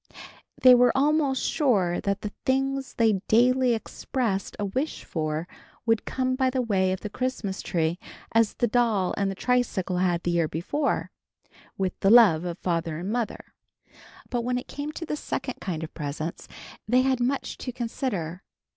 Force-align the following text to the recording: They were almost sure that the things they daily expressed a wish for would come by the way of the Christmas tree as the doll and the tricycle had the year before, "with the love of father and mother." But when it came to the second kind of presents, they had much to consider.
They 0.59 0.73
were 0.73 0.91
almost 0.97 1.43
sure 1.43 2.01
that 2.01 2.21
the 2.21 2.33
things 2.43 2.95
they 2.95 3.21
daily 3.27 3.75
expressed 3.75 4.55
a 4.57 4.65
wish 4.65 5.03
for 5.03 5.47
would 5.85 6.05
come 6.05 6.35
by 6.35 6.49
the 6.49 6.63
way 6.63 6.91
of 6.91 7.01
the 7.01 7.07
Christmas 7.11 7.61
tree 7.61 7.99
as 8.33 8.55
the 8.55 8.65
doll 8.65 9.13
and 9.15 9.29
the 9.29 9.35
tricycle 9.35 9.97
had 9.97 10.23
the 10.23 10.31
year 10.31 10.47
before, 10.47 11.11
"with 11.77 11.99
the 11.99 12.09
love 12.09 12.45
of 12.45 12.57
father 12.57 12.97
and 12.97 13.11
mother." 13.11 13.53
But 14.31 14.41
when 14.43 14.57
it 14.57 14.67
came 14.67 14.91
to 14.93 15.05
the 15.05 15.15
second 15.15 15.61
kind 15.61 15.83
of 15.83 15.93
presents, 15.93 16.47
they 16.87 17.03
had 17.03 17.19
much 17.19 17.59
to 17.59 17.71
consider. 17.71 18.41